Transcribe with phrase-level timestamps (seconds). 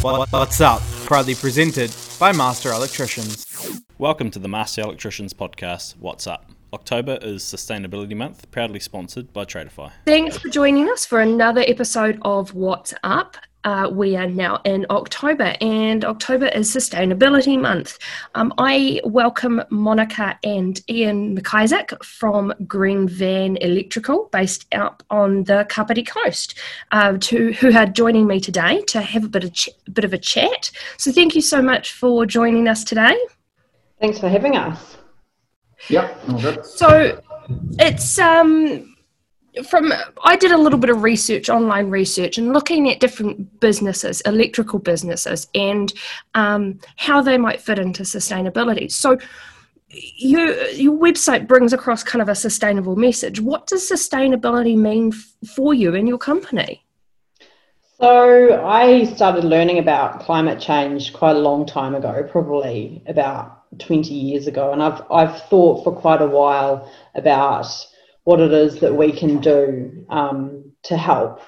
[0.00, 0.80] What's up?
[1.06, 3.82] Proudly presented by Master Electricians.
[3.98, 5.96] Welcome to the Master Electricians podcast.
[5.98, 6.52] What's up?
[6.72, 9.90] October is Sustainability Month, proudly sponsored by Tradify.
[10.06, 13.38] Thanks for joining us for another episode of What's Up.
[13.64, 17.98] Uh, we are now in October, and October is Sustainability Month.
[18.34, 25.66] Um, I welcome Monica and Iain McIsaac from Green Van Electrical, based up on the
[25.68, 26.54] Kapiti coast,
[26.92, 30.12] uh, to, who are joining me today to have a bit of ch- bit of
[30.12, 30.70] a chat.
[30.96, 33.18] So, thank you so much for joining us today.
[34.00, 34.98] Thanks for having us.
[35.88, 36.64] Yep.
[36.64, 37.20] So,
[37.78, 38.94] it's um
[39.64, 39.92] from
[40.24, 44.78] I did a little bit of research, online research, and looking at different businesses, electrical
[44.78, 45.92] businesses, and
[46.34, 48.90] um, how they might fit into sustainability.
[48.90, 49.18] So,
[49.88, 53.40] your your website brings across kind of a sustainable message.
[53.40, 56.84] What does sustainability mean f- for you and your company?
[58.00, 64.14] So, I started learning about climate change quite a long time ago, probably about 20
[64.14, 67.66] years ago, and I've I've thought for quite a while about
[68.28, 71.40] what it is that we can do um, to help.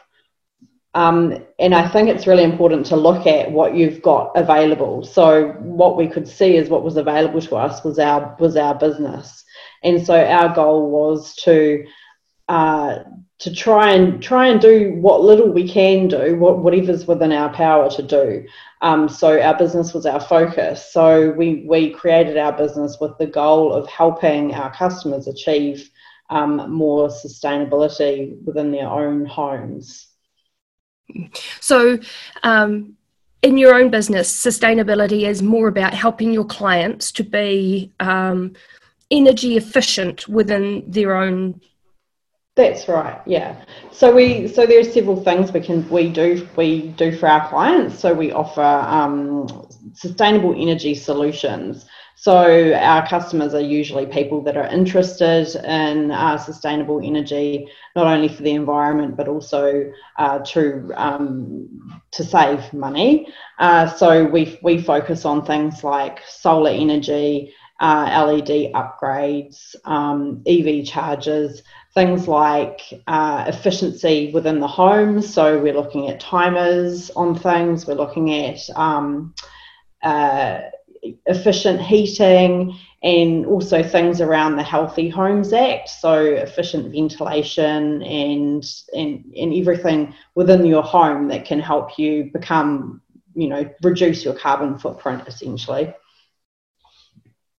[0.94, 5.04] Um, and I think it's really important to look at what you've got available.
[5.04, 5.48] So
[5.80, 9.44] what we could see is what was available to us was our was our business,
[9.84, 11.84] and so our goal was to
[12.48, 13.00] uh,
[13.40, 17.52] to try and try and do what little we can do, what, whatever's within our
[17.52, 18.46] power to do.
[18.80, 20.90] Um, so our business was our focus.
[20.94, 25.90] So we we created our business with the goal of helping our customers achieve
[26.30, 30.08] um, more sustainability within their own homes.
[31.60, 31.98] So,
[32.42, 32.96] um,
[33.42, 38.52] in your own business, sustainability is more about helping your clients to be um,
[39.10, 41.60] energy efficient within their own.
[42.54, 43.20] That's right.
[43.26, 43.56] Yeah.
[43.90, 47.48] So we so there are several things we can we do we do for our
[47.48, 47.98] clients.
[47.98, 51.86] So we offer um, sustainable energy solutions.
[52.20, 57.66] So our customers are usually people that are interested in uh, sustainable energy,
[57.97, 63.26] not only for the environment but also uh, to um, to save money.
[63.58, 70.84] Uh, so we we focus on things like solar energy, uh, LED upgrades, um, EV
[70.84, 71.62] chargers,
[71.94, 75.22] things like uh, efficiency within the home.
[75.22, 77.87] So we're looking at timers on things.
[77.87, 79.34] We're looking at um,
[80.02, 80.60] uh,
[81.03, 89.33] efficient heating and also things around the Healthy Homes Act, so efficient ventilation and and
[89.37, 93.00] and everything within your home that can help you become,
[93.34, 95.94] you know, reduce your carbon footprint essentially.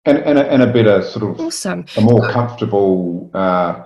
[0.05, 1.85] And, and, a, and a better sort of Awesome.
[1.95, 3.83] a more comfortable uh,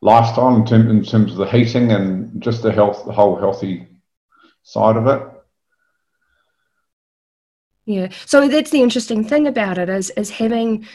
[0.00, 3.86] lifestyle in, term, in terms of the heating and just the health, the whole healthy
[4.62, 5.31] side of it.
[7.84, 8.08] Yeah.
[8.26, 10.86] So that's the interesting thing about it is is having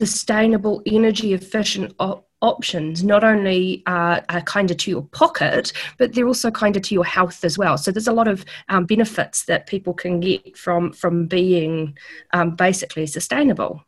[0.00, 3.04] sustainable, energy efficient op- options.
[3.04, 7.44] Not only uh, are kinder to your pocket, but they're also kinder to your health
[7.44, 7.78] as well.
[7.78, 11.96] So there's a lot of um, benefits that people can get from from being
[12.32, 13.84] um, basically sustainable.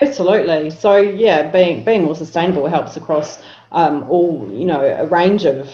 [0.00, 0.70] Absolutely.
[0.70, 3.42] So yeah, being being more sustainable helps across
[3.72, 5.68] um, all you know a range of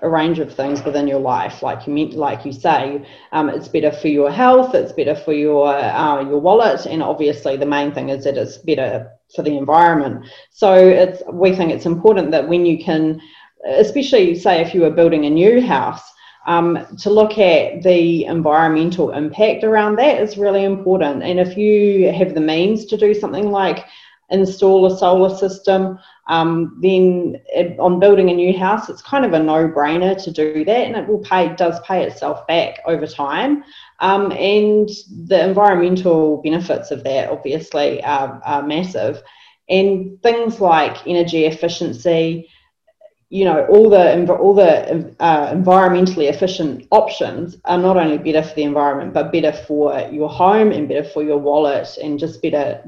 [0.00, 1.62] a range of things within your life.
[1.62, 4.74] Like you meant, like you say, um, it's better for your health.
[4.74, 8.58] It's better for your uh, your wallet, and obviously the main thing is that it's
[8.58, 10.26] better for the environment.
[10.50, 13.20] So it's we think it's important that when you can,
[13.66, 16.02] especially say if you are building a new house.
[16.46, 21.22] Um, to look at the environmental impact around that is really important.
[21.22, 23.86] And if you have the means to do something like
[24.30, 25.98] install a solar system,
[26.28, 30.64] um, then it, on building a new house, it's kind of a no-brainer to do
[30.64, 33.62] that, and it will pay does pay itself back over time.
[34.00, 34.88] Um, and
[35.26, 39.22] the environmental benefits of that obviously are, are massive.
[39.68, 42.50] And things like energy efficiency,
[43.30, 48.54] you know, all the all the uh, environmentally efficient options are not only better for
[48.54, 52.82] the environment, but better for your home and better for your wallet, and just better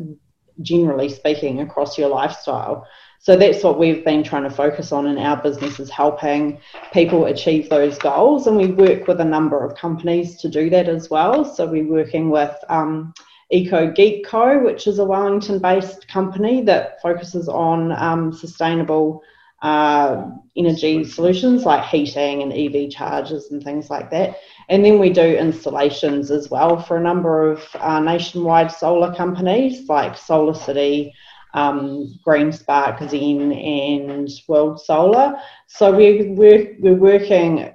[0.63, 2.87] generally speaking across your lifestyle.
[3.19, 6.61] So that's what we've been trying to focus on in our business is helping
[6.93, 8.47] people achieve those goals.
[8.47, 11.45] And we work with a number of companies to do that as well.
[11.45, 13.15] So we're working with um,
[13.51, 19.23] Eco Geek Co, which is a Wellington based company that focuses on um, sustainable
[19.63, 24.37] uh, energy solutions like heating and EV chargers and things like that.
[24.69, 29.89] And then we do installations as well for a number of uh, nationwide solar companies
[29.89, 31.15] like Solar City,
[31.55, 35.37] um, Green Spark, Zen, and World Solar.
[35.69, 37.73] So we're, we're, we're working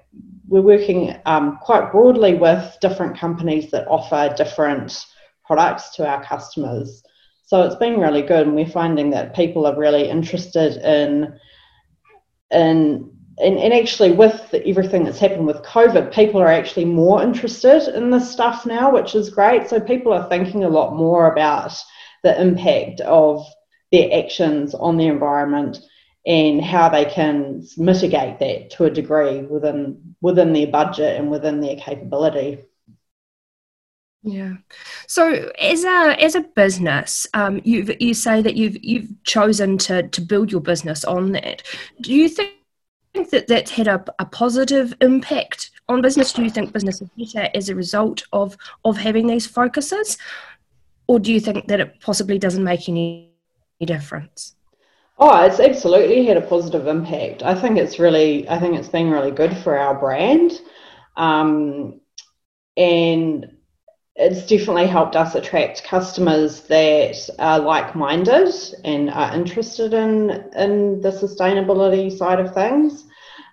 [0.52, 5.06] we're working um, quite broadly with different companies that offer different
[5.46, 7.02] products to our customers.
[7.46, 11.40] So it's been really good, and we're finding that people are really interested in
[12.52, 17.96] in and, and actually with everything that's happened with covid people are actually more interested
[17.96, 21.74] in this stuff now which is great so people are thinking a lot more about
[22.24, 23.46] the impact of
[23.92, 25.80] their actions on the environment
[26.26, 31.62] and how they can mitigate that to a degree within within their budget and within
[31.62, 32.60] their capability
[34.24, 34.58] yeah.
[35.08, 40.08] So as a as a business, um, you you say that you've you've chosen to
[40.10, 41.64] to build your business on that.
[42.02, 42.52] Do you think
[43.14, 46.34] that that's had a, a positive impact on business?
[46.34, 50.18] Do you think business is better as a result of of having these focuses,
[51.08, 53.34] or do you think that it possibly doesn't make any,
[53.80, 54.56] any difference?
[55.18, 57.44] Oh, it's absolutely had a positive impact.
[57.44, 60.60] I think it's really, I think it's been really good for our brand,
[61.16, 62.00] um,
[62.76, 63.58] and
[64.16, 68.54] it's definitely helped us attract customers that are like-minded
[68.84, 73.06] and are interested in in the sustainability side of things.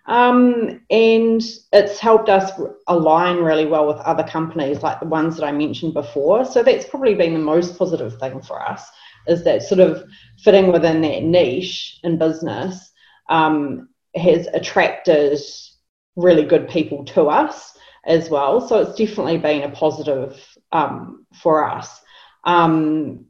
[0.07, 2.51] Um, and it's helped us
[2.87, 6.47] align really well with other companies like the ones that I mentioned before.
[6.47, 8.89] So that's probably been the most positive thing for us
[9.27, 10.03] is that sort of
[10.43, 12.91] fitting within that niche in business
[13.29, 15.39] um, has attracted
[16.17, 17.78] really good people to us
[18.09, 18.67] as well.
[18.67, 22.01] So it's definitely been a positive um, for us.
[22.45, 23.27] Um,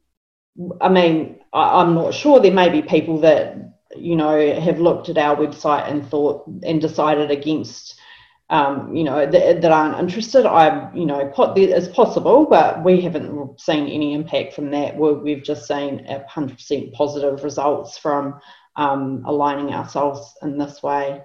[0.81, 2.41] I mean, I, I'm not sure.
[2.41, 3.57] There may be people that
[3.97, 7.97] you know have looked at our website and thought and decided against.
[8.51, 10.47] Um, you know that, that aren't interested.
[10.47, 14.97] I, you know, it's possible, but we haven't seen any impact from that.
[14.97, 18.41] We've just seen a hundred percent positive results from
[18.77, 21.23] um, aligning ourselves in this way.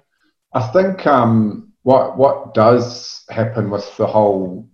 [0.52, 4.68] I think um, what what does happen with the whole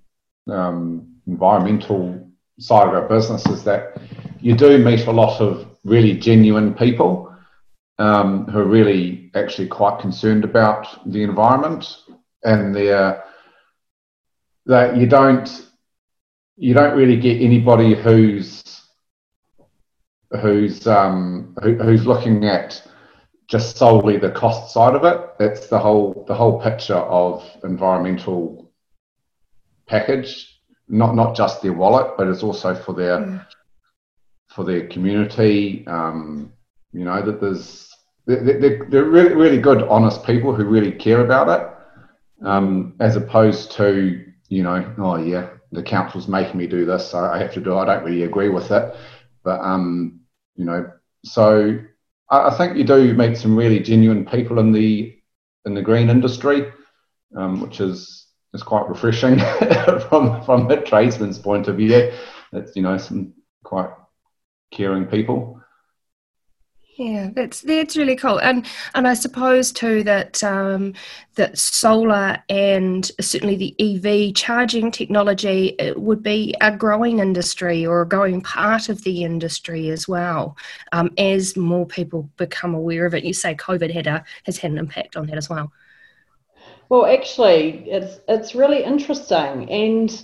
[0.49, 2.27] um, environmental
[2.59, 4.01] side of our business is that
[4.41, 7.35] you do meet a lot of really genuine people
[7.99, 11.99] um, who are really actually quite concerned about the environment
[12.45, 13.23] and they're
[14.67, 15.67] that you don't
[16.57, 18.62] you don't really get anybody who's
[20.41, 22.87] who's um, who, who's looking at
[23.50, 25.20] just solely the cost side of it.
[25.41, 28.70] It's the whole the whole picture of environmental
[29.87, 30.61] package
[30.91, 33.47] not not just their wallet, but it's also for their mm.
[34.49, 35.87] for their community.
[35.87, 36.52] Um,
[36.93, 37.88] you know that there's
[38.26, 38.58] they're,
[38.88, 44.25] they're, really really good, honest people who really care about it, um, as opposed to
[44.49, 47.73] you know oh yeah the council's making me do this, so I have to do
[47.73, 47.76] it.
[47.76, 48.94] I don't really agree with it,
[49.44, 50.20] but um,
[50.56, 50.91] you know
[51.25, 51.79] so
[52.31, 55.17] I, think you do meet some really genuine people in the
[55.65, 56.73] in the green industry,
[57.37, 59.38] um, which is is quite refreshing
[60.09, 62.12] from from a tradesman's point of view.
[62.53, 63.35] It's you know some
[63.65, 63.91] quite
[64.71, 65.61] caring people.
[67.00, 70.93] Yeah, that's that's really cool, and and I suppose too that um,
[71.37, 78.06] that solar and certainly the EV charging technology would be a growing industry or a
[78.06, 80.58] growing part of the industry as well,
[80.93, 83.25] um, as more people become aware of it.
[83.25, 85.73] You say COVID had a has had an impact on that as well.
[86.91, 90.23] Well, actually, it's it's really interesting, and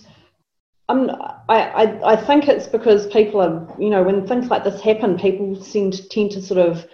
[0.88, 4.80] I'm, I, I I think it's because people are you know when things like this
[4.80, 6.86] happen, people seem tend to sort of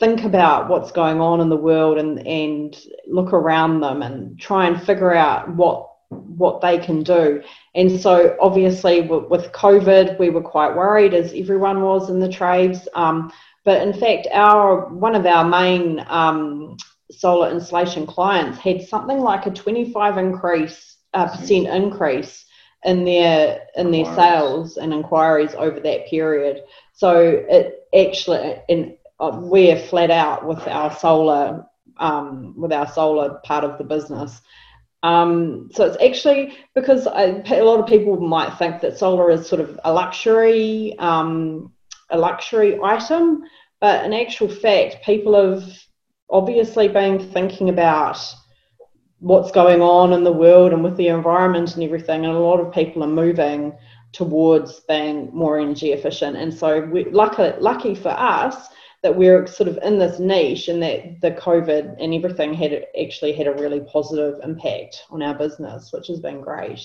[0.00, 2.76] think about what's going on in the world and and
[3.06, 7.42] look around them and try and figure out what what they can do.
[7.74, 12.88] And so, obviously, with COVID, we were quite worried, as everyone was in the trades.
[12.94, 13.32] Um,
[13.64, 16.76] but in fact, our one of our main um,
[17.10, 22.46] solar installation clients had something like a 25 increase uh, percent increase
[22.84, 26.62] in their in their sales and inquiries over that period.
[26.92, 31.66] So it actually and uh, we're flat out with our solar
[31.98, 34.40] um, with our solar part of the business.
[35.04, 39.48] Um, so it's actually because I, a lot of people might think that solar is
[39.48, 41.72] sort of a luxury um,
[42.10, 43.42] a luxury item,
[43.80, 45.64] but in actual fact, people have
[46.30, 48.18] obviously been thinking about
[49.22, 52.58] what's going on in the world and with the environment and everything, and a lot
[52.58, 53.72] of people are moving
[54.10, 56.36] towards being more energy efficient.
[56.36, 58.68] And so, we, lucky, lucky for us
[59.02, 63.32] that we're sort of in this niche, and that the COVID and everything had actually
[63.32, 66.80] had a really positive impact on our business, which has been great.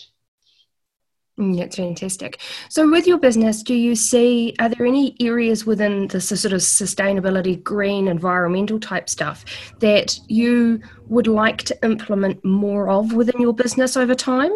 [1.37, 2.39] That's fantastic.
[2.67, 6.61] So, with your business, do you see are there any areas within the sort of
[6.61, 9.45] sustainability, green, environmental type stuff
[9.79, 14.51] that you would like to implement more of within your business over time?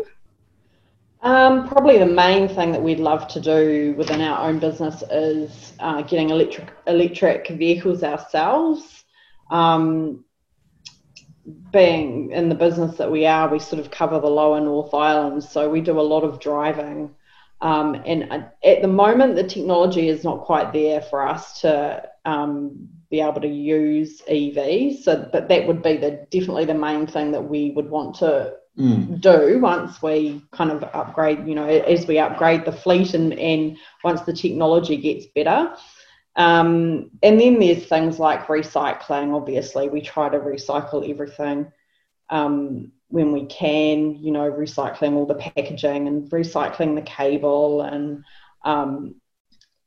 [1.21, 5.73] Um, probably the main thing that we'd love to do within our own business is
[5.79, 9.05] uh, getting electric electric vehicles ourselves.
[9.51, 10.25] Um,
[11.71, 15.43] being in the business that we are, we sort of cover the lower North Island,
[15.43, 17.15] so we do a lot of driving.
[17.61, 22.03] Um, and uh, at the moment, the technology is not quite there for us to
[22.25, 25.03] um, be able to use EVs.
[25.03, 28.53] So, but that would be the definitely the main thing that we would want to
[28.77, 29.19] Mm.
[29.19, 33.77] do once we kind of upgrade, you know, as we upgrade the fleet and, and
[34.01, 35.75] once the technology gets better.
[36.35, 39.89] Um, and then there's things like recycling, obviously.
[39.89, 41.71] We try to recycle everything
[42.29, 48.23] um, when we can, you know, recycling all the packaging and recycling the cable and
[48.63, 49.15] um,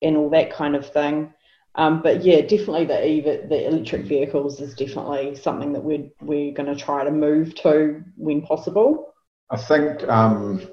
[0.02, 1.32] and all that kind of thing.
[1.76, 6.52] Um, but yeah, definitely the EV, the electric vehicles is definitely something that we're we're
[6.52, 9.12] going to try to move to when possible.
[9.50, 10.68] I think um,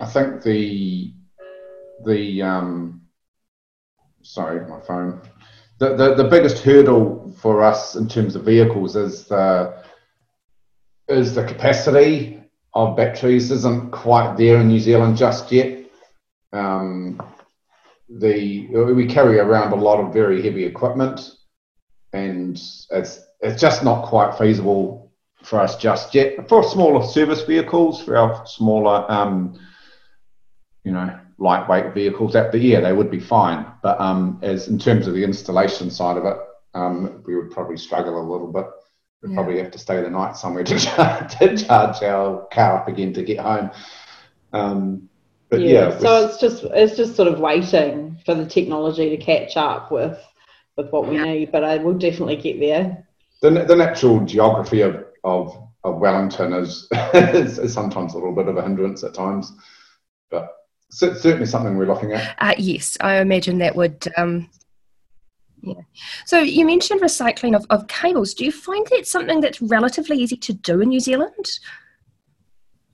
[0.00, 1.12] I think the
[2.04, 3.01] the um,
[4.22, 5.20] sorry, my phone.
[5.78, 9.82] The, the the biggest hurdle for us in terms of vehicles is the
[11.08, 12.42] is the capacity
[12.74, 15.84] of batteries isn't quite there in New Zealand just yet.
[16.52, 17.20] Um,
[18.08, 21.32] the we carry around a lot of very heavy equipment,
[22.12, 22.56] and
[22.90, 25.12] it's it's just not quite feasible
[25.42, 26.48] for us just yet.
[26.48, 29.58] For smaller service vehicles, for our smaller, um,
[30.84, 33.66] you know, lightweight vehicles, that yeah, they would be fine.
[33.82, 36.36] But um, as in terms of the installation side of it,
[36.74, 38.66] um, we would probably struggle a little bit.
[39.22, 39.34] We'd Yeah.
[39.34, 43.12] probably have to stay the night somewhere to, charge- to charge our car up again
[43.14, 43.70] to get home.
[44.52, 45.08] Um,
[45.50, 49.56] but yeah, so it's just it's just sort of waiting for the technology to catch
[49.56, 50.18] up with
[50.76, 51.52] with what we need.
[51.52, 53.06] But I will definitely get there.
[53.42, 58.48] the, the natural geography of, of, of Wellington is, is, is sometimes a little bit
[58.48, 59.52] of a hindrance at times,
[60.30, 60.48] but
[60.92, 62.36] cer- certainly something we're looking at.
[62.38, 64.06] Uh, yes, I imagine that would.
[64.16, 64.48] Um,
[65.62, 65.80] yeah.
[66.26, 68.34] So you mentioned recycling of, of cables.
[68.34, 71.46] Do you find that something that's relatively easy to do in New Zealand?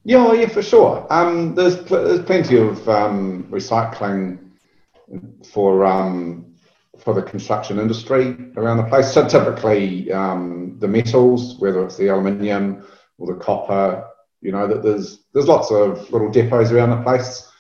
[0.04, 1.06] Yeah, well, yeah, for sure.
[1.10, 4.38] Um, there's pl- there's plenty of um, recycling
[5.52, 6.54] for um,
[6.98, 9.12] for the construction industry around the place.
[9.12, 12.86] So typically, um, the metals, whether it's the aluminium
[13.18, 14.06] or the copper,
[14.40, 17.50] you know, that there's there's lots of little depots around the place.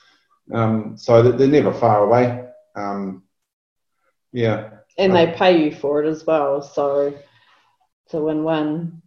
[0.52, 2.44] Um, so they're never far away.
[2.74, 3.24] Um,
[4.32, 7.14] yeah, And they pay you for it as well, so
[8.06, 9.02] it's a win-win.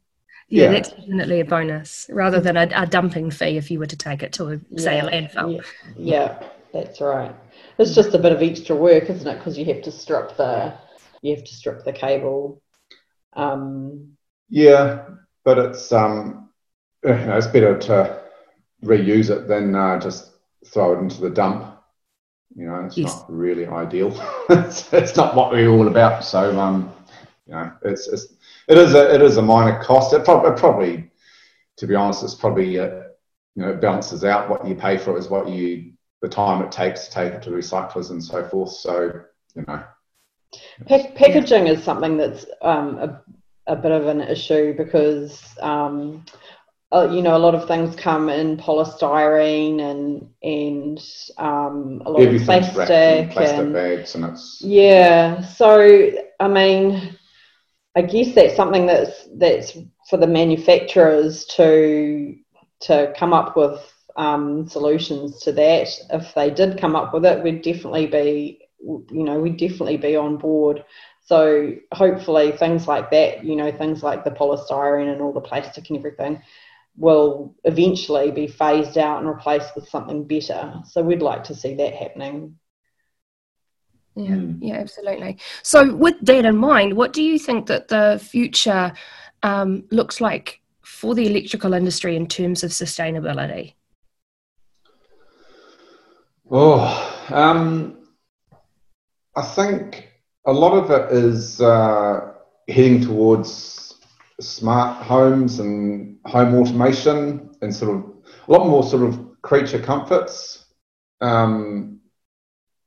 [0.50, 0.72] Yeah, Yeah.
[0.74, 4.24] that's definitely a bonus rather than a, a dumping fee if you were to take
[4.24, 5.54] it to, a, say, a Yeah, landfill.
[5.54, 5.62] Yeah,
[5.98, 6.44] yeah,
[6.74, 7.36] that's right.
[7.78, 9.38] It's just a bit of extra work, isn't it?
[9.38, 10.74] Because you have to strip the
[11.22, 12.62] you have to strip the cable.
[13.34, 14.18] Um,
[14.50, 15.06] yeah,
[15.46, 16.50] but it's um,
[17.04, 18.22] you know, it's better to
[18.84, 20.31] reuse it than uh, just
[20.68, 21.78] throw it into the dump.
[22.56, 23.16] You know, it's Yes.
[23.16, 24.12] not really ideal.
[24.50, 26.24] it's, it's not what we're all about.
[26.24, 26.94] So, um,
[27.46, 28.34] you know, it's, it's
[28.68, 30.14] it is a it is a minor cost.
[30.14, 31.10] It, prob- it probably,
[31.78, 32.88] to be honest, it's probably uh,
[33.56, 36.64] you know it balances out what you pay for it is what you the time
[36.64, 38.72] it takes to take it to recyclers and so forth.
[38.72, 39.24] So,
[39.56, 39.84] you know,
[40.88, 43.22] pack- packaging is something that's um, a,
[43.68, 46.26] a bit of an issue because um,
[46.92, 50.30] uh, you know a lot of things come in polystyrene and
[51.38, 55.42] um, a lot of plastic, in plastic and bags, and it's Yeah.
[55.42, 57.18] So I mean,
[57.96, 59.78] I guess that's something that's that's
[60.10, 62.36] for the manufacturers to
[62.82, 63.80] to come up with
[64.16, 65.88] um, solutions to that.
[66.12, 70.16] If they did come up with it, we'd definitely be you know we'd definitely be
[70.16, 70.84] on board.
[71.24, 75.90] So hopefully things like that, you know, things like the polystyrene and all the plastic
[75.90, 76.42] and everything
[76.98, 80.74] will eventually be phased out and replaced with something better.
[80.86, 82.58] So we'd like to see that happening.
[84.16, 84.58] Yeah, Mm.
[84.62, 85.38] yeah, absolutely.
[85.64, 88.92] So, with that in mind, what do you think that the future
[89.42, 93.76] um, looks like for the electrical industry in terms of sustainability?
[96.52, 97.98] Oh, um,
[99.38, 100.10] I think
[100.46, 102.34] a lot of it is uh,
[102.68, 103.91] heading towards
[104.42, 108.04] smart homes and home automation and sort of
[108.48, 110.66] a lot more sort of creature comforts.
[111.22, 112.00] Um,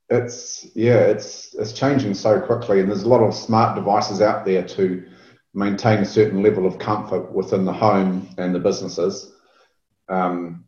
[0.09, 4.45] it's yeah, it's it's changing so quickly, and there's a lot of smart devices out
[4.45, 5.05] there to
[5.55, 9.33] maintain a certain level of comfort within the home and the businesses.
[10.09, 10.65] Um,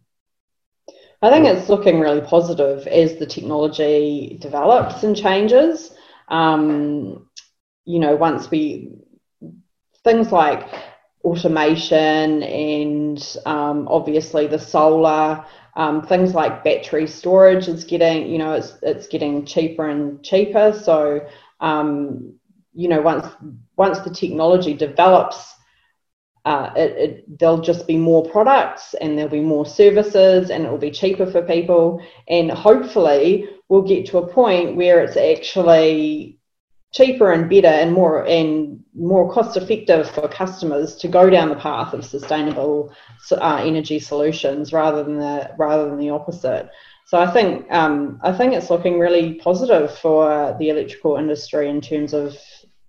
[1.22, 5.92] I think it's looking really positive as the technology develops and changes.
[6.28, 7.28] Um,
[7.84, 8.92] you know, once we
[10.06, 10.62] things like
[11.24, 15.44] automation and um, obviously the solar
[15.76, 20.72] um, things like battery storage is getting you know it's it's getting cheaper and cheaper.
[20.72, 21.26] So
[21.60, 22.34] um,
[22.72, 23.26] you know once
[23.76, 25.54] once the technology develops
[26.46, 30.70] uh, it, it, there'll just be more products and there'll be more services and it
[30.70, 32.00] will be cheaper for people.
[32.28, 36.38] And hopefully we'll get to a point where it's actually
[36.96, 41.56] cheaper and better and more and more cost effective for customers to go down the
[41.56, 42.92] path of sustainable
[43.32, 46.70] uh, energy solutions rather than the rather than the opposite.
[47.06, 51.80] So I think um, I think it's looking really positive for the electrical industry in
[51.80, 52.36] terms of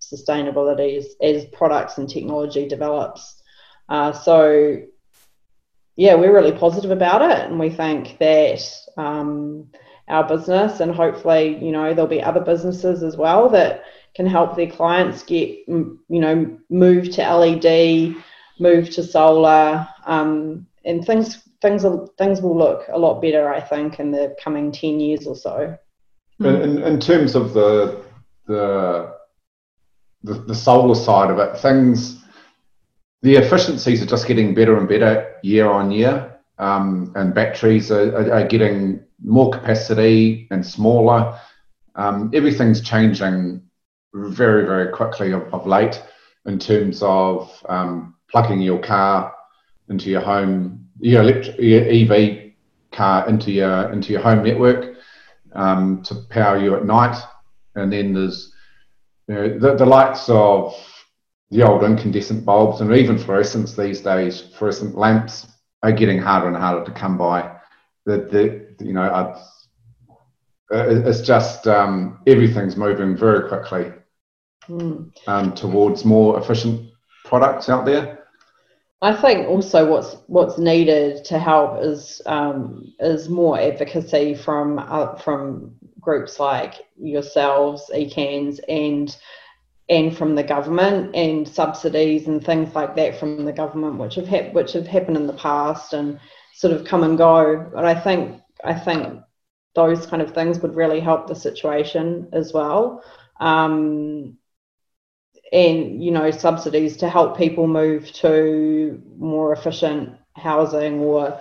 [0.02, 3.42] sustainability as, as products and technology develops.
[3.90, 4.78] Uh, so,
[5.96, 8.62] yeah, we're really positive about it, and we think that
[8.98, 9.70] um,
[10.08, 13.84] our business and hopefully, you know, there'll be other businesses as well that
[14.17, 18.15] can help their clients get, you know, move to LED,
[18.59, 21.86] move to solar, um, and things things
[22.17, 25.77] things will look a lot better, I think, in the coming ten years or so.
[26.39, 28.03] In, in terms of the
[28.47, 29.13] the
[30.24, 32.24] the, the solar side of it, things
[33.21, 38.15] the efficiencies are just getting better and better year on year, um, and batteries are,
[38.15, 41.39] are, are, getting more capacity and smaller.
[41.95, 43.66] Um, everything's changing
[44.29, 46.01] very, very quickly of, of late
[46.45, 49.33] in terms of um, plugging your car
[49.89, 51.24] into your home, your,
[51.59, 51.83] your
[52.13, 52.51] EV
[52.91, 54.95] car into your into your home network
[55.53, 57.21] um, to power you at night,
[57.75, 58.53] and then there's
[59.27, 60.74] you know, the, the likes of
[61.51, 65.47] the old incandescent bulbs and even fluorescents these days, fluorescent lamps
[65.83, 67.55] are getting harder and harder to come by.
[68.05, 68.17] The,
[68.77, 69.36] the you know,
[70.69, 73.91] it's just um, everything's moving very quickly
[74.69, 75.12] mm.
[75.27, 76.91] um, towards more efficient
[77.25, 78.17] products out there.
[79.01, 85.15] I think also what's what's needed to help is um, is more advocacy from uh,
[85.15, 89.15] from groups like yourselves, ECANS, and
[89.89, 94.27] and from the government and subsidies and things like that from the government, which have
[94.27, 96.19] ha- which have happened in the past and
[96.56, 97.69] sort of come and go.
[97.71, 99.21] But I think I think
[99.75, 103.03] those kind of things would really help the situation as well.
[103.39, 104.38] Um,
[105.51, 111.39] and you know subsidies to help people move to more efficient housing or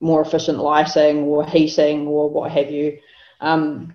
[0.00, 2.98] more efficient lighting or heating or what have you.
[3.40, 3.94] Um,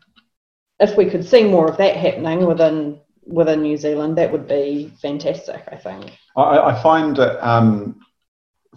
[0.80, 4.92] if we could see more of that happening within within New Zealand, that would be
[5.02, 6.18] fantastic, I think.
[6.36, 8.00] I, I find it um,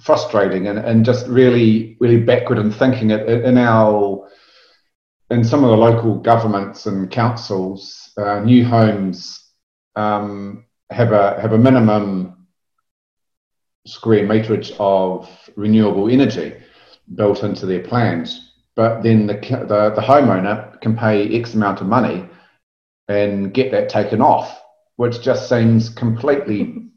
[0.00, 4.28] frustrating and, and just really, really backward in thinking it in our
[5.30, 9.42] in some of the local governments and councils, uh, new homes
[9.96, 12.46] um, have a have a minimum
[13.86, 16.54] square meterage of renewable energy
[17.14, 21.86] built into their plans, but then the the, the homeowner can pay X amount of
[21.86, 22.28] money
[23.08, 24.62] and get that taken off,
[24.96, 26.88] which just seems completely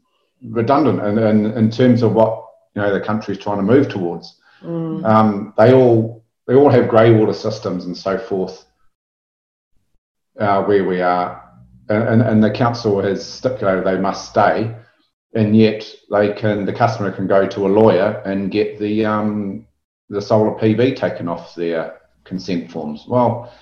[0.42, 3.88] redundant in, in, in terms of what you know the country is trying to move
[3.88, 4.40] towards.
[4.62, 5.04] Mm.
[5.04, 8.64] Um, they all they all have grey water systems and so forth
[10.38, 11.45] uh, where we are,
[11.88, 14.74] and, and the council has stipulated they must stay,
[15.34, 19.66] and yet they can the customer can go to a lawyer and get the um,
[20.08, 23.04] the solar PV taken off their consent forms.
[23.08, 23.52] Well,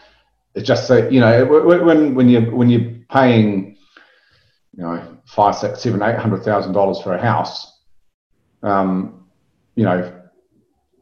[0.54, 3.76] it's just so you know when when you when you're paying
[4.76, 7.80] you know five six seven eight hundred thousand dollars for a house
[8.62, 9.26] um,
[9.74, 10.22] you know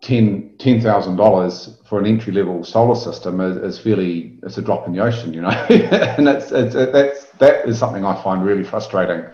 [0.02, 4.62] ten ten thousand dollars for an entry level solar system is, is, fairly it's a
[4.62, 8.20] drop in the ocean you know and it's, it's it, that's that is something I
[8.22, 9.24] find really frustrating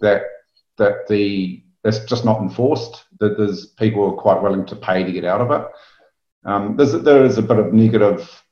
[0.00, 0.22] that
[0.78, 5.12] that the it's just not enforced that there's people are quite willing to pay to
[5.12, 5.66] get out of it
[6.44, 8.42] um, there's there is a bit of negative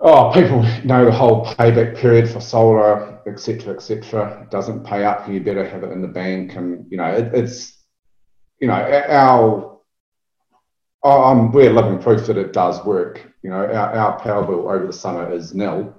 [0.00, 4.46] oh, people know the whole payback period for solar, etc., etc.
[4.50, 7.78] Doesn't pay up, you better have it in the bank, and you know it, it's
[8.60, 9.69] you know our
[11.02, 13.32] um, we're living proof that it does work.
[13.42, 15.94] You know our, our power bill over the summer is nil.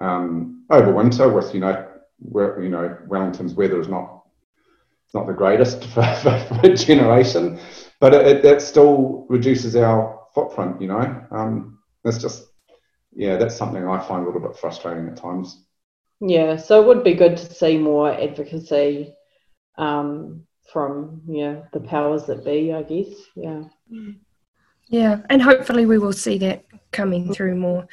[0.00, 1.86] Um, over winter, with you know
[2.32, 4.16] you know Wellington's weather is not
[5.16, 7.58] not the greatest for, for, for generation,
[8.00, 10.80] but it, it, still reduces our footprint.
[10.80, 12.46] You know, um, it's just
[13.14, 15.64] yeah, that's something I find a little bit frustrating at times.
[16.20, 19.14] Yeah, so it would be good to see more advocacy
[19.78, 23.08] um, from yeah the powers that be, I guess.
[23.34, 23.64] Yeah.
[24.88, 27.86] Yeah, and hopefully we will see that coming through more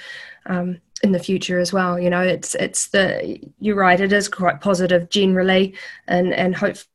[0.45, 1.99] um, in the future as well.
[1.99, 3.99] You know, it's it's the you're right.
[3.99, 5.75] It is quite positive generally,
[6.07, 6.87] and and hopefully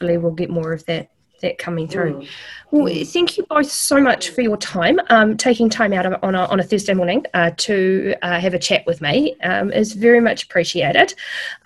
[0.00, 1.10] we'll get more of that
[1.40, 2.14] that coming through.
[2.14, 2.28] Mm.
[2.70, 5.00] Well, thank you both so much for your time.
[5.08, 8.54] Um, taking time out of, on, a, on a Thursday morning uh, to uh, have
[8.54, 11.14] a chat with me um, is very much appreciated.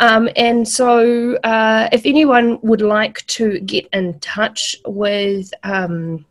[0.01, 6.25] Um, and so, uh, if anyone would like to get in touch with um,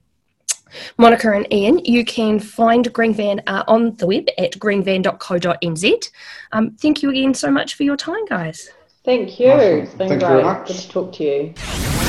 [0.98, 6.12] Monica and Iain, you can find Green Van uh, on the web at greenvan.co.nz.
[6.52, 8.72] Um, thank you again so much for your time, guys.
[9.04, 9.52] Thank you.
[9.52, 9.80] Awesome.
[9.80, 10.66] It's been Thank great.
[10.66, 12.03] Good to talk to you.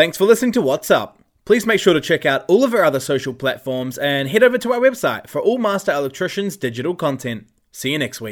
[0.00, 1.18] Thanks for listening to What's Up.
[1.44, 4.56] Please make sure to check out all of our other social platforms and head over
[4.56, 7.48] to our website for all Master Electricians digital content.
[7.70, 8.28] See you next week.